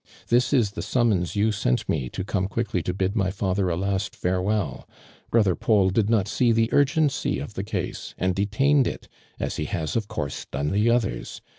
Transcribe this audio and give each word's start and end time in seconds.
"This 0.29 0.51
is 0.51 0.71
the 0.71 0.81
summons 0.81 1.35
you 1.35 1.51
sent 1.51 1.87
me, 1.87 2.09
to 2.09 2.23
como 2.23 2.47
quickly 2.47 2.81
to 2.81 2.91
bid 2.91 3.15
my 3.15 3.29
father 3.29 3.69
a 3.69 3.75
last 3.77 4.15
farewell! 4.15 4.89
Brother 5.29 5.53
Paul 5.55 5.91
did 5.91 6.09
not 6.09 6.27
see 6.27 6.51
the 6.51 6.73
urgency 6.73 7.37
of 7.37 7.53
the 7.53 7.63
case 7.63 8.15
and 8.17 8.33
detained 8.33 8.87
it, 8.87 9.07
as 9.39 9.57
he 9.57 9.65
has, 9.65 9.95
of 9.95 10.07
course, 10.07 10.45
done 10.49 10.71
the 10.71 10.89
others. 10.89 11.43